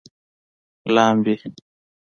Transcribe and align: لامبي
لامبي 0.95 1.53